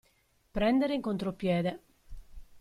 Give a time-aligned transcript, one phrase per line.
[0.49, 1.79] Prendere in contropiede.